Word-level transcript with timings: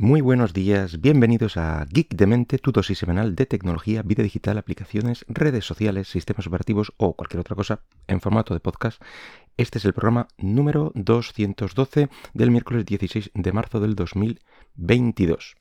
Muy 0.00 0.20
buenos 0.20 0.52
días, 0.52 1.00
bienvenidos 1.00 1.56
a 1.56 1.84
Geek 1.90 2.14
de 2.14 2.28
Mente, 2.28 2.58
tu 2.58 2.70
dosis 2.70 2.98
semanal 2.98 3.34
de 3.34 3.46
tecnología, 3.46 4.02
vida 4.02 4.22
digital, 4.22 4.56
aplicaciones, 4.56 5.24
redes 5.26 5.64
sociales, 5.64 6.06
sistemas 6.06 6.46
operativos 6.46 6.92
o 6.98 7.14
cualquier 7.14 7.40
otra 7.40 7.56
cosa 7.56 7.80
en 8.06 8.20
formato 8.20 8.54
de 8.54 8.60
podcast. 8.60 9.02
Este 9.56 9.78
es 9.78 9.84
el 9.84 9.94
programa 9.94 10.28
número 10.36 10.92
212 10.94 12.10
del 12.32 12.50
miércoles 12.52 12.86
16 12.86 13.32
de 13.34 13.52
marzo 13.52 13.80
del 13.80 13.96
2022. 13.96 15.56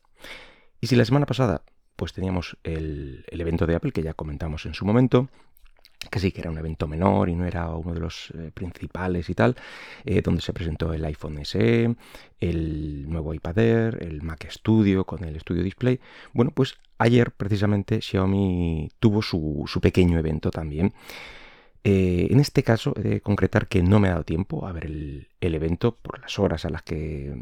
Y 0.81 0.85
si 0.85 0.95
la 0.95 1.05
semana 1.05 1.25
pasada 1.25 1.63
pues 1.95 2.13
teníamos 2.13 2.57
el, 2.63 3.25
el 3.29 3.41
evento 3.41 3.65
de 3.65 3.73
Apple 3.73 3.91
que 3.91 4.03
ya 4.03 4.13
comentamos 4.13 4.67
en 4.67 4.75
su 4.75 4.85
momento, 4.85 5.29
que 6.09 6.19
sí 6.19 6.31
que 6.31 6.41
era 6.41 6.51
un 6.51 6.57
evento 6.57 6.87
menor 6.87 7.29
y 7.29 7.35
no 7.35 7.45
era 7.45 7.69
uno 7.69 7.93
de 7.93 7.99
los 7.99 8.31
eh, 8.37 8.51
principales 8.53 9.29
y 9.29 9.35
tal, 9.35 9.55
eh, 10.05 10.21
donde 10.21 10.41
se 10.41 10.53
presentó 10.53 10.93
el 10.93 11.03
iPhone 11.05 11.43
SE, 11.45 11.95
el 12.39 13.09
nuevo 13.09 13.33
iPad 13.33 13.57
Air, 13.57 13.97
el 14.01 14.21
Mac 14.21 14.47
Studio 14.49 15.05
con 15.05 15.23
el 15.23 15.39
Studio 15.39 15.63
Display. 15.63 15.99
Bueno, 16.33 16.51
pues 16.51 16.75
ayer 16.97 17.31
precisamente 17.31 18.01
Xiaomi 18.01 18.89
tuvo 18.99 19.21
su, 19.21 19.63
su 19.67 19.81
pequeño 19.81 20.17
evento 20.19 20.51
también. 20.51 20.93
Eh, 21.89 22.27
en 22.31 22.41
este 22.41 22.63
caso, 22.63 22.93
he 22.97 23.01
de 23.01 23.21
concretar 23.21 23.69
que 23.69 23.81
no 23.81 24.01
me 24.01 24.09
ha 24.09 24.11
dado 24.11 24.25
tiempo 24.25 24.67
a 24.67 24.73
ver 24.73 24.87
el, 24.87 25.29
evento 25.39 25.95
por 25.95 26.19
las 26.19 26.37
horas 26.37 26.65
a 26.65 26.69
las 26.69 26.83
que, 26.83 27.33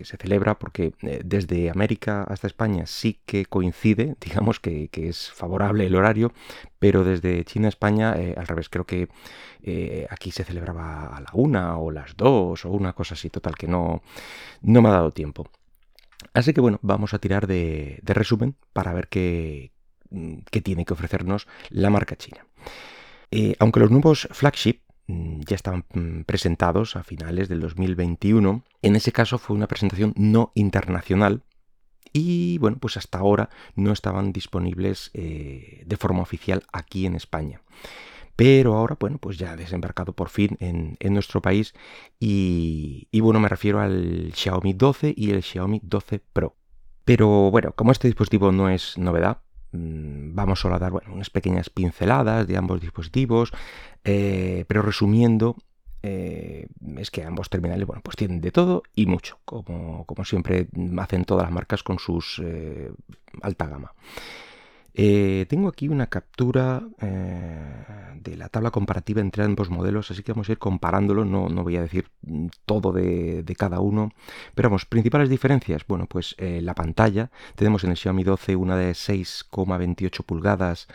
se 0.00 0.16
celebra, 0.16 0.60
porque 0.60 0.92
eh, 1.02 1.22
desde 1.24 1.70
América 1.70 2.22
hasta 2.22 2.46
España 2.46 2.86
sí 2.86 3.18
que 3.26 3.46
coincide, 3.46 4.14
digamos 4.24 4.60
que, 4.60 4.88
es 4.92 5.32
favorable 5.32 5.86
el 5.86 5.96
horario, 5.96 6.32
pero 6.78 7.02
desde 7.02 7.44
China 7.44 7.66
a 7.66 7.70
España, 7.70 8.14
eh, 8.16 8.36
al 8.38 8.46
revés, 8.46 8.68
creo 8.68 8.84
que 8.86 9.08
aquí 10.08 10.30
se 10.30 10.44
celebraba 10.44 11.06
a 11.16 11.20
la 11.20 11.30
una 11.32 11.76
o 11.76 11.90
las 11.90 12.16
dos 12.16 12.64
o 12.64 12.70
una 12.70 12.92
cosa 12.92 13.14
así, 13.14 13.28
total, 13.28 13.56
que 13.56 13.66
no, 13.66 14.02
no 14.62 14.82
me 14.82 14.88
ha 14.88 14.92
dado 14.92 15.10
tiempo. 15.10 15.48
Así 16.32 16.52
que 16.54 16.60
bueno, 16.60 16.78
vamos 16.82 17.12
a 17.12 17.18
tirar 17.18 17.48
de, 17.48 18.00
resumen 18.04 18.54
para 18.72 18.94
ver 18.94 19.08
qué, 19.08 19.72
qué 20.52 20.60
tiene 20.60 20.84
que 20.84 20.92
ofrecernos 20.92 21.48
la 21.70 21.90
marca 21.90 22.14
china. 22.14 22.46
Eh, 23.30 23.54
aunque 23.58 23.80
los 23.80 23.90
nuevos 23.90 24.28
flagship 24.32 24.80
mm, 25.06 25.40
ya 25.46 25.54
estaban 25.56 25.84
mm, 25.92 26.22
presentados 26.22 26.96
a 26.96 27.04
finales 27.04 27.48
del 27.48 27.60
2021, 27.60 28.64
en 28.82 28.96
ese 28.96 29.12
caso 29.12 29.38
fue 29.38 29.56
una 29.56 29.68
presentación 29.68 30.12
no 30.16 30.52
internacional 30.54 31.44
y 32.12 32.58
bueno, 32.58 32.78
pues 32.80 32.96
hasta 32.96 33.18
ahora 33.18 33.50
no 33.76 33.92
estaban 33.92 34.32
disponibles 34.32 35.10
eh, 35.14 35.84
de 35.86 35.96
forma 35.96 36.22
oficial 36.22 36.64
aquí 36.72 37.06
en 37.06 37.14
España. 37.14 37.62
Pero 38.34 38.74
ahora, 38.74 38.96
bueno, 38.98 39.18
pues 39.18 39.36
ya 39.36 39.52
ha 39.52 39.56
desembarcado 39.56 40.14
por 40.14 40.30
fin 40.30 40.56
en, 40.60 40.96
nuestro 41.12 41.42
país 41.42 41.74
y, 42.18 43.06
y, 43.10 43.20
bueno, 43.20 43.38
me 43.38 43.48
refiero 43.48 43.80
al 43.80 44.32
Xiaomi 44.34 44.72
12 44.72 45.12
y 45.14 45.30
el 45.30 45.42
Xiaomi 45.42 45.80
12 45.84 46.20
Pro. 46.32 46.56
Pero 47.04 47.50
bueno, 47.50 47.72
como 47.72 47.92
este 47.92 48.08
dispositivo 48.08 48.50
no 48.50 48.70
es 48.70 48.96
novedad, 48.96 49.42
vamos 49.72 50.60
solo 50.60 50.74
a 50.74 50.78
dar 50.78 50.92
unas 50.92 51.30
pequeñas 51.30 51.70
pinceladas 51.70 52.46
de 52.46 52.56
ambos 52.56 52.80
dispositivos, 52.80 53.52
eh, 54.04 54.64
pero 54.68 54.82
resumiendo, 54.82 55.56
eh, 56.02 56.66
es 56.96 57.10
que 57.10 57.24
ambos 57.24 57.50
terminales 57.50 57.86
bueno, 57.86 58.02
pues 58.02 58.16
tienen 58.16 58.40
de 58.40 58.50
todo 58.50 58.82
y 58.94 59.06
mucho, 59.06 59.38
como, 59.44 60.04
como 60.06 60.24
siempre 60.24 60.68
hacen 60.98 61.24
todas 61.24 61.44
las 61.44 61.52
marcas 61.52 61.82
con 61.82 61.98
sus 61.98 62.40
eh, 62.44 62.90
alta 63.42 63.66
gama. 63.66 63.92
Eh, 64.94 65.46
tengo 65.48 65.68
aquí 65.68 65.88
una 65.88 66.08
captura 66.08 66.82
eh, 67.00 68.14
de 68.16 68.36
la 68.36 68.48
tabla 68.48 68.70
comparativa 68.70 69.20
entre 69.20 69.44
ambos 69.44 69.70
modelos, 69.70 70.10
así 70.10 70.22
que 70.22 70.32
vamos 70.32 70.48
a 70.48 70.52
ir 70.52 70.58
comparándolo, 70.58 71.24
no, 71.24 71.48
voy 71.62 71.76
a 71.76 71.82
decir 71.82 72.08
todo 72.66 72.92
de, 72.92 73.44
cada 73.56 73.80
uno, 73.80 74.12
pero 74.54 74.68
vamos, 74.68 74.86
principales 74.86 75.28
diferencias, 75.28 75.86
bueno, 75.86 76.06
pues 76.06 76.34
eh, 76.38 76.60
la 76.62 76.74
pantalla, 76.74 77.30
tenemos 77.54 77.84
en 77.84 77.90
el 77.90 77.96
Xiaomi 77.96 78.24
12 78.24 78.56
una 78.56 78.76
de 78.76 78.92
6,28 78.92 80.24
pulgadas, 80.24 80.88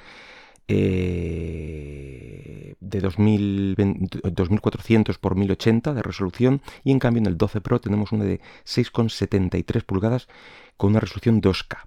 de 0.68 2.76
2400 2.82 5.20
por 5.20 5.36
1080 5.36 5.94
de 5.94 6.02
resolución 6.02 6.64
y 6.84 6.92
en 6.92 6.98
cambio 6.98 7.20
en 7.20 7.28
el 7.28 7.38
12 7.38 7.62
Pro 7.62 7.80
tenemos 7.80 8.12
una 8.12 8.26
de 8.26 8.42
6,73 8.66 9.84
pulgadas 9.84 10.28
con 10.76 10.90
una 10.90 11.02
resolución 11.02 11.40
2K. 11.40 11.86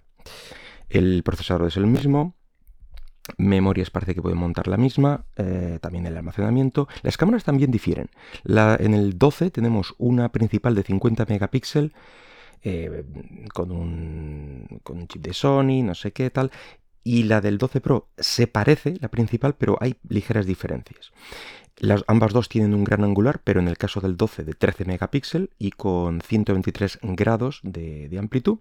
El 0.89 1.23
procesador 1.23 1.69
es 1.69 1.77
el 1.77 1.87
mismo, 1.87 2.35
memorias 3.37 3.91
parece 3.91 4.15
que 4.15 4.23
pueden 4.23 4.39
montar 4.39 4.69
la 4.69 4.77
misma, 4.77 5.27
eh, 5.37 5.79
también 5.83 6.07
el 6.07 6.17
almacenamiento. 6.17 6.89
Las 7.03 7.17
cámaras 7.17 7.45
también 7.45 7.71
difieren. 7.71 8.09
en 8.45 8.95
el 8.95 9.19
12 9.19 9.51
tenemos 9.51 9.95
una 9.99 10.31
principal 10.33 10.75
de 10.75 10.83
50 10.83 11.27
megapíxeles 11.29 11.93
eh, 12.63 13.05
con, 13.53 13.71
un, 13.71 14.81
con, 14.83 14.99
un, 14.99 15.09
chip 15.09 15.23
de 15.23 15.35
Sony, 15.35 15.83
no 15.83 15.95
sé 15.95 16.13
qué 16.13 16.31
tal. 16.31 16.51
Y 17.05 17.25
la 17.25 17.41
del 17.41 17.59
12 17.59 17.81
Pro 17.81 18.09
se 18.17 18.47
parece, 18.47 18.95
la 19.01 19.09
principal, 19.09 19.55
pero 19.55 19.79
hay 19.81 19.97
ligeras 20.09 20.47
diferencias. 20.47 21.13
Las, 21.77 22.05
ambas 22.09 22.33
dos 22.33 22.49
tienen 22.49 22.75
un 22.75 22.83
gran 22.83 23.05
angular, 23.05 23.41
pero 23.45 23.61
en 23.61 23.69
el 23.69 23.79
caso 23.79 24.01
del 24.01 24.17
12 24.17 24.45
de 24.45 24.53
13 24.55 24.85
megapíxeles 24.85 25.51
y 25.59 25.71
con 25.71 26.21
123 26.21 26.99
grados 27.03 27.61
de 27.63 28.19
amplitud 28.19 28.59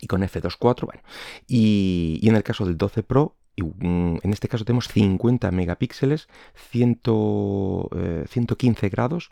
y 0.00 0.06
con 0.06 0.22
F2.4, 0.22 0.86
bueno. 0.86 1.02
Y, 1.46 2.20
en 2.22 2.36
el 2.36 2.42
caso 2.42 2.64
del 2.66 2.78
12 2.78 3.02
Pro, 3.02 3.36
mm, 3.56 4.16
en 4.22 4.32
este 4.32 4.48
caso 4.48 4.64
tenemos 4.64 4.88
50 4.88 5.50
megapíxeles, 5.50 6.28
115 6.54 8.86
eh, 8.86 8.90
grados 8.90 9.30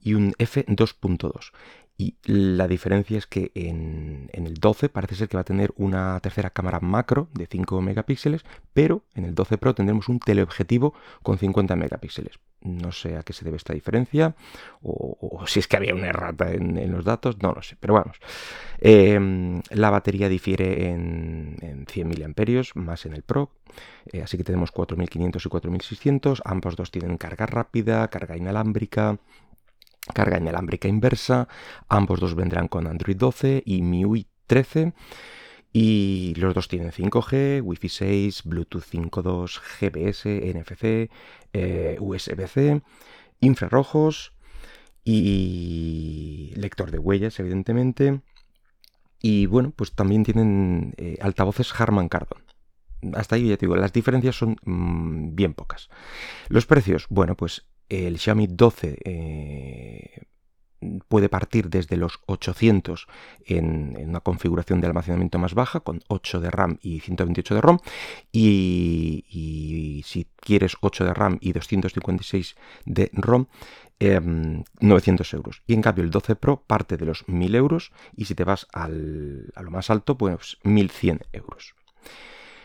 y 0.00 0.14
un 0.14 0.32
F2.2. 0.32 1.52
Y 1.98 2.16
la 2.24 2.66
diferencia 2.68 3.18
es 3.18 3.26
que 3.26 3.52
en, 3.54 4.30
el 4.32 4.54
12 4.54 4.88
parece 4.88 5.14
ser 5.14 5.28
que 5.28 5.36
va 5.36 5.42
a 5.42 5.44
tener 5.44 5.72
una 5.76 6.18
tercera 6.20 6.50
cámara 6.50 6.80
macro 6.80 7.28
de 7.34 7.46
5 7.46 7.80
megapíxeles, 7.80 8.44
pero 8.72 9.04
en 9.14 9.24
el 9.24 9.34
12 9.34 9.58
Pro 9.58 9.74
tendremos 9.74 10.08
un 10.08 10.18
teleobjetivo 10.18 10.94
con 11.22 11.38
50 11.38 11.76
megapíxeles. 11.76 12.38
No 12.62 12.92
sé 12.92 13.16
a 13.16 13.22
qué 13.24 13.32
se 13.32 13.44
debe 13.44 13.56
esta 13.56 13.74
diferencia, 13.74 14.34
o, 14.82 15.44
si 15.46 15.58
es 15.58 15.66
que 15.66 15.76
había 15.76 15.94
una 15.94 16.06
errata 16.06 16.52
en, 16.52 16.92
los 16.92 17.04
datos, 17.04 17.42
no 17.42 17.52
lo 17.52 17.60
sé, 17.60 17.76
pero 17.78 17.94
vamos. 17.94 18.18
Em, 18.78 19.60
la 19.70 19.90
batería 19.90 20.28
difiere 20.28 20.90
en, 20.90 21.86
100 21.88 22.08
mAh, 22.08 22.62
más 22.74 23.04
en 23.04 23.14
el 23.14 23.22
Pro, 23.22 23.50
eh, 24.12 24.22
así 24.22 24.36
que 24.36 24.44
tenemos 24.44 24.70
4500 24.70 25.44
y 25.44 25.48
4600, 25.48 26.42
ambos 26.44 26.76
dos 26.76 26.90
tienen 26.90 27.18
carga 27.18 27.46
rápida, 27.46 28.06
carga 28.08 28.36
inalámbrica, 28.36 29.18
carga 30.14 30.38
inalámbrica 30.38 30.88
inversa, 30.88 31.48
ambos 31.88 32.20
dos 32.20 32.34
vendrán 32.34 32.68
con 32.68 32.86
Android 32.86 33.16
12 33.16 33.62
y 33.64 33.82
MIUI 33.82 34.26
13. 34.46 34.92
Y 35.74 36.34
los 36.36 36.54
dos 36.54 36.68
tienen 36.68 36.90
5G, 36.90 37.62
Wi-Fi 37.62 37.88
6, 37.88 38.42
Bluetooth 38.44 38.84
5.2, 38.84 39.58
GPS, 39.58 40.52
NFC, 40.52 41.10
eh, 41.54 41.96
USB-C, 41.98 42.82
infrarrojos 43.40 44.34
y 45.02 46.52
lector 46.56 46.90
de 46.90 46.98
huellas, 46.98 47.40
evidentemente. 47.40 48.20
Y 49.22 49.46
bueno, 49.46 49.72
pues 49.74 49.94
también 49.94 50.24
tienen 50.24 50.94
eh, 50.98 51.16
altavoces 51.22 51.72
Harman 51.80 52.08
Kardon. 52.08 52.42
Hasta 53.14 53.36
ahí 53.36 53.48
ya 53.48 53.56
te 53.56 53.66
digo, 53.66 53.76
las 53.76 53.92
diferencias 53.92 54.36
son 54.36 54.56
mm, 54.64 55.34
bien 55.34 55.54
pocas. 55.54 55.88
Los 56.48 56.66
precios, 56.66 57.06
bueno, 57.08 57.34
pues 57.36 57.64
el 57.92 58.18
Xiaomi 58.18 58.46
12 58.46 58.98
eh, 59.04 60.22
puede 61.08 61.28
partir 61.28 61.68
desde 61.68 61.98
los 61.98 62.20
800 62.26 63.06
en, 63.44 63.96
una 64.08 64.20
configuración 64.20 64.80
de 64.80 64.86
almacenamiento 64.86 65.38
más 65.38 65.52
baja, 65.52 65.80
con 65.80 66.00
8 66.08 66.40
de 66.40 66.50
RAM 66.50 66.78
y 66.80 67.00
128 67.00 67.54
de 67.54 67.60
ROM. 67.60 67.78
Y, 68.32 70.02
si 70.06 70.26
quieres 70.36 70.76
8 70.80 71.04
de 71.04 71.14
RAM 71.14 71.38
y 71.40 71.52
256 71.52 72.56
de 72.86 73.10
ROM, 73.12 73.46
900 74.00 75.32
em, 75.32 75.36
euros. 75.36 75.62
Y 75.66 75.74
en 75.74 75.82
cambio 75.82 76.02
el 76.02 76.10
12 76.10 76.34
Pro 76.36 76.64
parte 76.66 76.96
de 76.96 77.04
los 77.04 77.28
1000 77.28 77.54
euros 77.54 77.92
y 78.16 78.24
si 78.24 78.34
te 78.34 78.44
vas 78.44 78.66
a 78.72 78.88
lo 78.88 79.70
más 79.70 79.90
alto, 79.90 80.16
pues 80.16 80.56
1100 80.64 81.20
euros. 81.32 81.74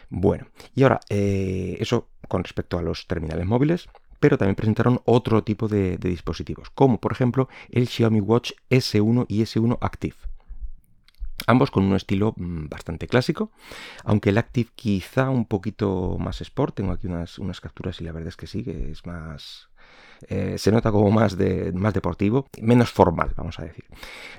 Bueno, 0.10 0.48
y 0.74 0.84
ahora, 0.84 1.02
eh, 1.10 1.76
eso 1.82 2.08
con 2.30 2.44
respecto 2.44 2.80
a 2.80 2.82
los 2.82 3.08
terminales 3.08 3.46
móviles 3.46 3.90
pero 4.20 4.38
también 4.38 4.56
presentaron 4.56 5.02
otro 5.06 5.44
tipo 5.44 5.68
de, 5.68 5.98
dispositivos, 5.98 6.70
como 6.72 7.00
por 7.00 7.12
ejemplo 7.12 7.50
el 7.70 7.88
Xiaomi 7.88 8.22
Watch 8.22 8.52
S1 8.70 9.26
y 9.28 9.42
S1 9.42 9.78
Active. 9.82 10.16
Ambos 11.46 11.70
con 11.70 11.84
un 11.84 11.96
estilo 11.96 12.34
mm, 12.36 12.68
bastante 12.68 13.08
clásico, 13.08 13.52
aunque 14.04 14.32
el 14.32 14.40
Active 14.40 14.72
quizá 14.76 15.30
un 15.30 15.46
poquito 15.46 16.18
más 16.20 16.42
sport. 16.42 16.76
Tengo 16.76 16.92
aquí 16.92 17.06
unas, 17.06 17.38
unas 17.38 17.62
capturas 17.62 18.02
y 18.02 18.06
la 18.06 18.12
verdad 18.12 18.30
es 18.30 18.38
que 18.38 18.48
sí, 18.48 18.64
que 18.64 18.92
es 18.92 19.06
más, 19.06 19.70
eh, 20.30 20.56
se 20.58 20.72
nota 20.72 20.92
como 20.92 21.12
más, 21.12 21.38
de, 21.38 21.72
más 21.74 21.94
deportivo, 21.94 22.48
menos 22.60 22.90
formal, 22.92 23.34
vamos 23.36 23.60
a 23.60 23.66
decir. 23.66 23.86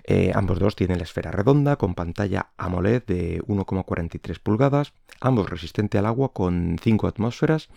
Eh, 0.05 0.33
ambos 0.35 0.59
dos 0.59 0.75
tienen 0.75 0.99
la 0.99 1.05
esfera 1.05 1.31
redonda 1.31 1.77
con 1.77 1.95
pantalla 1.95 2.51
AMOLED 2.57 3.05
de 3.05 3.43
1,43 3.43 4.41
pulgadas, 4.41 4.93
ambos 5.21 5.49
resistente 5.49 5.99
al 5.99 6.07
agua 6.07 6.33
con 6.33 6.79
5 6.83 7.07
atmósferas 7.07 7.69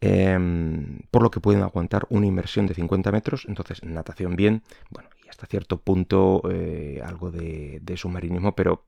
Em, 0.00 1.00
por 1.10 1.22
lo 1.22 1.30
que 1.30 1.40
pueden 1.40 1.62
aguantar 1.62 2.06
una 2.10 2.26
inmersión 2.26 2.66
de 2.66 2.74
50 2.74 3.10
metros, 3.12 3.46
entonces 3.48 3.82
natación 3.82 4.36
bien, 4.36 4.62
bueno, 4.90 5.08
y 5.24 5.28
hasta 5.28 5.46
cierto 5.46 5.78
punto 5.80 6.42
algo 7.04 7.30
de, 7.30 7.94
submarinismo, 7.96 8.54
pero 8.54 8.84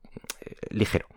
ligero. 0.69 1.07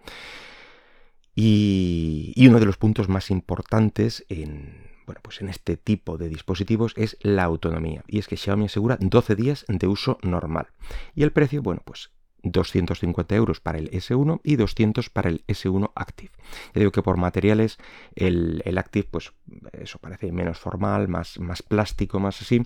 Y, 1.34 2.32
y, 2.34 2.48
uno 2.48 2.58
de 2.60 2.66
los 2.66 2.76
puntos 2.76 3.08
más 3.08 3.30
importantes 3.30 4.24
en, 4.28 4.90
bueno, 5.10 5.22
pues 5.22 5.40
en 5.40 5.48
este 5.48 5.76
tipo 5.76 6.18
de 6.18 6.28
dispositivos 6.28 6.94
es 6.96 7.16
la 7.20 7.42
autonomía. 7.42 8.04
Y 8.06 8.20
es 8.20 8.28
que 8.28 8.36
Xiaomi 8.36 8.66
asegura 8.66 8.96
12 9.00 9.34
días 9.34 9.64
de 9.66 9.88
uso 9.88 10.18
normal. 10.22 10.68
Y 11.16 11.24
el 11.24 11.32
precio, 11.32 11.62
bueno, 11.62 11.82
pues 11.84 12.12
250 12.44 13.34
euros 13.34 13.58
para 13.58 13.78
el 13.78 13.90
S1 13.90 14.40
y 14.44 14.54
200 14.54 15.10
para 15.10 15.28
el 15.28 15.44
S1 15.48 15.90
Active. 15.96 16.30
Ya 16.74 16.78
digo 16.78 16.92
que 16.92 17.02
por 17.02 17.16
materiales 17.16 17.78
el, 18.14 18.62
Active, 18.78 19.08
pues 19.10 19.32
eso 19.82 19.98
parece 19.98 20.32
menos 20.32 20.58
formal, 20.58 21.08
más, 21.08 21.38
más 21.38 21.62
plástico, 21.62 22.20
más 22.20 22.40
así, 22.40 22.62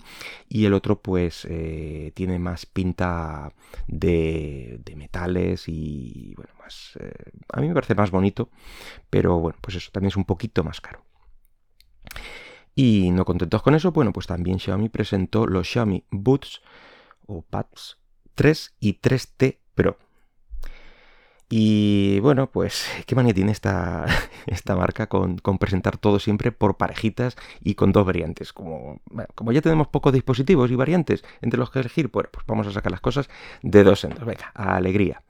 y 0.47 0.65
el 0.65 0.73
otro 0.73 1.01
pues 1.01 1.45
eh, 1.49 2.11
tiene 2.15 2.39
más 2.39 2.65
pinta 2.65 3.51
de, 3.87 4.81
metales 4.95 5.67
y 5.67 6.33
bueno, 6.35 6.53
más... 6.59 6.97
Eh, 6.99 7.31
a 7.51 7.61
mí 7.61 7.67
me 7.67 7.73
parece 7.73 7.95
más 7.95 8.11
bonito, 8.11 8.49
pero 9.09 9.39
bueno, 9.39 9.57
pues 9.61 9.77
eso 9.77 9.91
también 9.91 10.09
es 10.09 10.17
un 10.17 10.25
poquito 10.25 10.63
más 10.63 10.81
caro. 10.81 11.03
Y 12.75 13.11
no 13.11 13.23
contentos 13.23 13.61
con 13.61 13.75
eso, 13.75 13.91
bueno, 13.91 14.11
pues 14.11 14.27
también 14.27 14.59
Xiaomi 14.59 14.89
presentó 14.89 15.47
los 15.47 15.67
Xiaomi 15.67 16.03
Buds 16.11 16.61
o 17.25 17.41
Pads 17.41 17.97
3 18.35 18.75
y 18.79 18.99
3T 18.99 19.59
Pro. 19.73 19.97
Y 21.57 22.19
bueno, 22.19 22.51
pues 22.51 22.85
qué 23.05 23.15
manía 23.15 23.33
tiene 23.33 23.53
esta, 23.53 24.05
esta 24.45 24.75
marca 24.75 25.07
con, 25.07 25.37
presentar 25.57 25.97
todo 25.97 26.19
siempre 26.19 26.51
por 26.51 26.75
parejitas 26.75 27.37
y 27.61 27.75
con 27.75 27.93
dos 27.93 28.05
variantes. 28.05 28.51
Como, 28.51 28.99
como 29.35 29.53
ya 29.53 29.61
tenemos 29.61 29.87
pocos 29.87 30.11
dispositivos 30.11 30.69
y 30.69 30.75
variantes 30.75 31.23
entre 31.41 31.57
los 31.57 31.71
que 31.71 31.79
elegir, 31.79 32.11
pues, 32.11 32.27
vamos 32.45 32.67
a 32.67 32.73
sacar 32.73 32.91
las 32.91 32.99
cosas 32.99 33.29
de 33.61 33.85
dos 33.85 34.03
en 34.03 34.09
dos. 34.15 34.25
Venga, 34.25 34.51
alegría. 34.53 35.21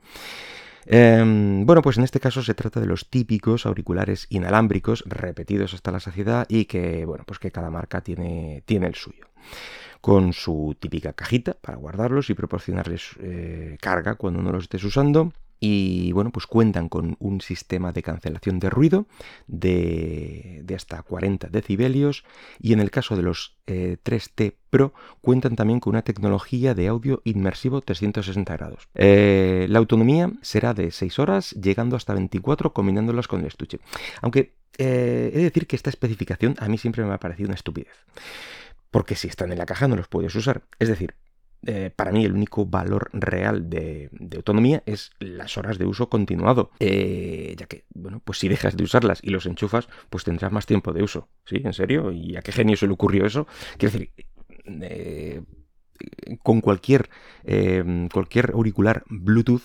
Em, 0.84 1.64
bueno, 1.64 1.80
pues 1.80 1.96
en 1.96 2.02
este 2.02 2.18
caso 2.18 2.42
se 2.42 2.54
trata 2.54 2.80
de 2.80 2.86
los 2.86 3.08
típicos 3.08 3.64
auriculares 3.64 4.26
inalámbricos 4.28 5.04
repetidos 5.06 5.74
hasta 5.74 5.92
la 5.92 6.00
saciedad 6.00 6.44
y 6.48 6.64
que, 6.64 7.04
bueno, 7.04 7.22
pues 7.24 7.38
que 7.38 7.52
cada 7.52 7.70
marca 7.70 8.00
tiene, 8.00 8.64
tiene 8.66 8.88
el 8.88 8.96
suyo 8.96 9.28
con 10.00 10.32
su 10.32 10.76
típica 10.78 11.12
cajita 11.12 11.54
para 11.54 11.78
guardarlos 11.78 12.30
y 12.30 12.34
proporcionarles 12.34 13.10
eh, 13.20 13.76
carga 13.80 14.16
cuando 14.16 14.42
no 14.42 14.50
los 14.50 14.64
estés 14.64 14.82
usando. 14.82 15.32
Y 15.58 16.12
bueno, 16.12 16.30
pues 16.30 16.46
cuentan 16.46 16.88
con 16.88 17.16
un 17.18 17.40
sistema 17.40 17.92
de 17.92 18.02
cancelación 18.02 18.58
de 18.58 18.70
ruido 18.70 19.06
de, 19.46 20.64
hasta 20.74 21.02
40 21.02 21.48
decibelios 21.48 22.24
y 22.60 22.72
en 22.72 22.80
el 22.80 22.90
caso 22.90 23.16
de 23.16 23.22
los 23.22 23.56
3T 23.66 24.30
eh, 24.36 24.56
Pro 24.68 24.92
cuentan 25.20 25.56
también 25.56 25.80
con 25.80 25.92
una 25.92 26.02
tecnología 26.02 26.74
de 26.74 26.88
audio 26.88 27.22
inmersivo 27.24 27.80
360 27.80 28.56
grados. 28.56 28.88
Eh, 28.94 29.66
la 29.70 29.78
autonomía 29.78 30.32
será 30.42 30.74
de 30.74 30.90
6 30.90 31.18
horas, 31.18 31.50
llegando 31.52 31.96
hasta 31.96 32.12
24 32.12 32.72
combinándolas 32.72 33.28
con 33.28 33.40
el 33.40 33.46
estuche. 33.46 33.80
Aunque 34.20 34.54
he 34.78 34.84
de 34.84 35.42
decir 35.42 35.66
que 35.66 35.76
esta 35.76 35.88
especificación 35.88 36.54
a 36.58 36.68
mí 36.68 36.76
siempre 36.76 37.02
me 37.04 37.14
ha 37.14 37.18
parecido 37.18 37.48
una 37.48 37.54
estupidez 37.54 37.88
porque 38.96 39.14
si 39.14 39.28
están 39.28 39.52
en 39.52 39.58
la 39.58 39.66
caja 39.66 39.88
no 39.88 39.96
los 39.96 40.08
puedes 40.08 40.34
usar. 40.34 40.62
Es 40.78 40.88
decir, 40.88 41.14
eh, 41.64 41.90
para 41.94 42.12
mí 42.12 42.24
el 42.24 42.32
único 42.32 42.66
valor 42.66 43.10
real 43.12 43.68
de, 43.68 44.10
autonomía 44.36 44.82
es 44.86 45.10
las 45.18 45.56
horas 45.58 45.78
de 45.78 45.86
uso 45.86 46.08
continuado, 46.08 46.70
eh, 46.78 47.54
ya 47.56 47.66
que, 47.66 47.84
bueno, 47.94 48.20
pues 48.24 48.38
si 48.38 48.48
dejas 48.48 48.76
de 48.76 48.84
usarlas 48.84 49.20
y 49.22 49.30
los 49.30 49.46
enchufas, 49.46 49.88
pues 50.10 50.24
tendrás 50.24 50.52
más 50.52 50.66
tiempo 50.66 50.92
de 50.92 51.02
uso, 51.02 51.28
¿sí? 51.44 51.62
¿En 51.64 51.72
serio? 51.72 52.12
¿Y 52.12 52.36
a 52.36 52.42
qué 52.42 52.52
genio 52.52 52.76
se 52.76 52.86
le 52.86 52.92
ocurrió 52.92 53.26
eso? 53.26 53.46
Quiero 53.78 53.92
decir, 53.92 54.12
eh, 54.82 55.42
con 56.42 56.60
cualquier, 56.60 57.08
cualquier 58.12 58.50
auricular 58.52 59.04
Bluetooth 59.08 59.62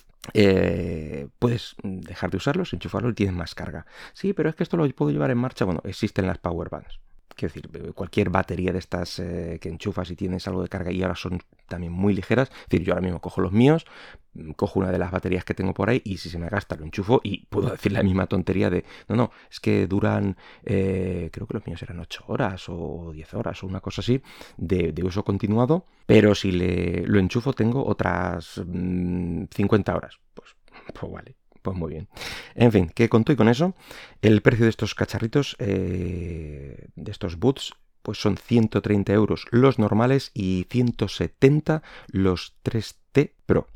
puedes 1.39 1.75
dejar 1.83 2.31
de 2.31 2.37
usarlos, 2.37 2.71
enchufarlo 2.73 3.09
y 3.09 3.13
tienes 3.13 3.35
más 3.35 3.53
carga. 3.53 3.85
Sí, 4.13 4.33
pero 4.33 4.49
es 4.49 4.55
que 4.55 4.63
esto 4.63 4.77
lo 4.77 4.89
puedo 4.91 5.11
llevar 5.11 5.31
en 5.31 5.37
marcha. 5.37 5.65
Bueno, 5.65 5.81
existen 5.83 6.27
las 6.27 6.37
power 6.37 6.69
bands. 6.69 7.01
Quiero 7.41 7.53
decir, 7.55 7.69
eh, 7.73 7.91
cualquier 7.93 8.29
batería 8.29 8.71
de 8.71 8.77
estas 8.77 9.17
eh, 9.17 9.57
que 9.59 9.67
enchufas 9.67 10.11
y 10.11 10.15
tienes 10.15 10.47
algo 10.47 10.61
de 10.61 10.69
carga 10.69 10.91
y 10.91 11.01
ahora 11.01 11.15
son 11.15 11.39
también 11.67 11.91
muy 11.91 12.13
ligeras. 12.13 12.49
Es 12.51 12.69
decir, 12.69 12.85
yo 12.85 12.93
ahora 12.93 13.01
mismo 13.01 13.19
cojo 13.19 13.41
los 13.41 13.51
míos, 13.51 13.87
mm, 14.35 14.51
cojo 14.51 14.79
una 14.79 14.91
de 14.91 14.99
las 14.99 15.09
baterías 15.09 15.43
que 15.43 15.55
tengo 15.55 15.73
por 15.73 15.89
ahí 15.89 16.03
y 16.05 16.17
si 16.17 16.29
se 16.29 16.37
me 16.37 16.49
gasta 16.49 16.75
lo 16.75 16.85
enchufo 16.85 17.19
y 17.23 17.47
puedo 17.47 17.69
decir 17.71 17.93
la 17.93 18.03
misma 18.03 18.27
tontería 18.27 18.69
de, 18.69 18.85
no, 19.07 19.15
no, 19.15 19.31
es 19.49 19.59
que 19.59 19.87
duran, 19.87 20.37
eh, 20.63 21.31
creo 21.33 21.47
que 21.47 21.55
los 21.55 21.65
míos 21.65 21.81
eran 21.81 21.99
8 21.99 22.25
horas 22.27 22.65
o 22.69 23.09
10 23.11 23.33
horas 23.33 23.63
o 23.63 23.67
una 23.67 23.79
cosa 23.79 24.01
así 24.01 24.21
de, 24.57 24.93
uso 25.03 25.25
continuado, 25.25 25.87
pero 26.05 26.35
si 26.35 26.51
le, 26.51 27.07
lo 27.07 27.17
enchufo 27.17 27.53
tengo 27.53 27.83
otras 27.83 28.61
50 28.63 29.91
mm, 29.91 29.95
horas. 29.95 30.19
Pues, 30.35 30.55
pues 30.93 31.11
vale. 31.11 31.40
Pues 31.61 31.77
muy 31.77 31.91
bien. 31.91 32.07
En 32.55 32.71
fin, 32.71 32.89
que 32.89 33.09
con 33.09 33.23
y 33.27 33.35
con 33.35 33.47
eso, 33.47 33.75
el 34.21 34.41
precio 34.41 34.65
de 34.65 34.71
estos 34.71 34.95
cacharritos, 34.95 35.55
eh, 35.59 36.87
de 36.95 37.11
estos 37.11 37.37
boots, 37.37 37.73
pues 38.01 38.19
son 38.19 38.37
130 38.37 39.13
euros 39.13 39.45
los 39.51 39.77
normales 39.77 40.31
y 40.33 40.65
170 40.69 41.83
los 42.07 42.55
3T 42.63 43.33
Pro. 43.45 43.67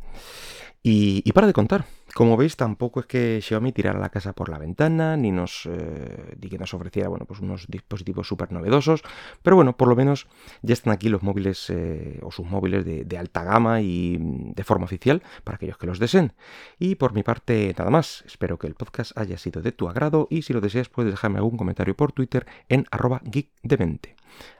y 0.81 1.31
para 1.31 1.47
de 1.47 1.53
contar, 1.53 1.85
como 2.15 2.37
veis, 2.37 2.55
tampoco 2.55 3.01
es 3.01 3.07
que 3.07 3.41
Xiaomi 3.41 3.73
tirara 3.73 3.99
la 3.99 4.07
casa 4.07 4.31
por 4.31 4.47
la 4.47 4.57
ventana, 4.57 5.17
ni 5.17 5.31
nos, 5.31 5.67
eh, 5.69 6.37
que 6.49 6.57
nos 6.57 6.73
ofreciera 6.73 7.09
bueno, 7.09 7.25
pues 7.25 7.41
unos 7.41 7.67
dispositivos 7.67 8.25
súper 8.25 8.53
novedosos, 8.53 9.03
pero 9.43 9.57
bueno, 9.57 9.75
por 9.75 9.89
lo 9.89 9.97
menos 9.97 10.25
ya 10.61 10.71
están 10.71 10.93
aquí 10.93 11.09
los 11.09 11.23
móviles 11.23 11.69
eh, 11.69 12.21
o 12.23 12.31
sus 12.31 12.45
móviles 12.45 12.85
de, 12.85 13.17
alta 13.17 13.43
gama 13.43 13.81
y 13.81 14.17
mm, 14.17 14.53
de 14.53 14.63
forma 14.63 14.85
oficial 14.85 15.23
para 15.43 15.57
aquellos 15.57 15.77
que 15.77 15.87
los 15.87 15.99
deseen. 15.99 16.31
Y 16.79 16.95
por 16.95 17.11
mi 17.11 17.21
parte, 17.21 17.75
nada 17.77 17.91
más. 17.91 18.23
Espero 18.25 18.57
que 18.57 18.67
el 18.67 18.75
podcast 18.75 19.11
haya 19.17 19.37
sido 19.37 19.61
de 19.61 19.73
tu 19.73 19.89
agrado 19.89 20.27
y 20.29 20.43
si 20.43 20.53
lo 20.53 20.61
deseas 20.61 20.87
puedes 20.87 21.11
dejarme 21.11 21.39
algún 21.39 21.57
comentario 21.57 21.97
por 21.97 22.13
Twitter 22.13 22.47
en 22.69 22.85
arroba 22.91 23.21
geekdemente. 23.29 24.15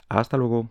Hasta 0.10 0.36
luego. 0.36 0.64